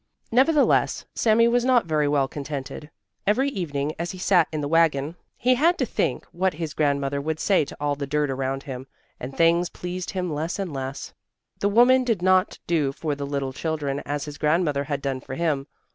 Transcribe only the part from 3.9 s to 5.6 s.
as he sat in the wagon, he